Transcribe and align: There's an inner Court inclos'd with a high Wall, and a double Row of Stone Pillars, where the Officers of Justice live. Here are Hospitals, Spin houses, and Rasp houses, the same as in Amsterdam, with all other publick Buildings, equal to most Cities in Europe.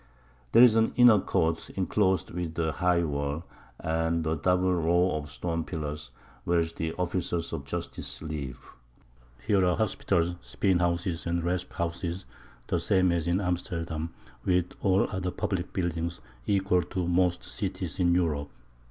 There's 0.51 0.75
an 0.75 0.93
inner 0.95 1.19
Court 1.19 1.69
inclos'd 1.77 2.31
with 2.31 2.57
a 2.57 2.71
high 2.71 3.03
Wall, 3.03 3.43
and 3.79 4.25
a 4.25 4.35
double 4.35 4.73
Row 4.73 5.11
of 5.11 5.29
Stone 5.29 5.65
Pillars, 5.65 6.09
where 6.43 6.63
the 6.63 6.93
Officers 6.93 7.53
of 7.53 7.65
Justice 7.65 8.19
live. 8.19 8.57
Here 9.45 9.63
are 9.63 9.77
Hospitals, 9.77 10.33
Spin 10.41 10.79
houses, 10.79 11.27
and 11.27 11.43
Rasp 11.43 11.73
houses, 11.73 12.25
the 12.65 12.79
same 12.79 13.11
as 13.11 13.27
in 13.27 13.39
Amsterdam, 13.39 14.11
with 14.43 14.71
all 14.81 15.07
other 15.11 15.29
publick 15.29 15.71
Buildings, 15.71 16.19
equal 16.47 16.81
to 16.81 17.07
most 17.07 17.43
Cities 17.43 17.99
in 17.99 18.15
Europe. 18.15 18.49